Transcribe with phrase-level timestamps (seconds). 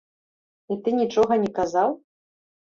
[0.75, 1.95] І ты нічога не казаў?